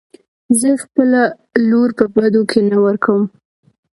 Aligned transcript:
زه 0.59 0.69
خپله 0.83 1.21
لور 1.69 1.89
په 1.97 2.05
بدو 2.15 2.41
کې 2.51 2.59
نه 2.69 2.77
ورکم. 2.85 3.21